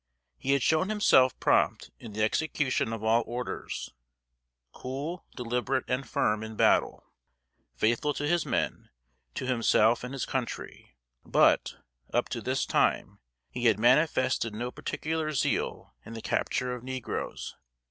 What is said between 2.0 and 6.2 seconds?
the execution of all orders; cool, deliberate, and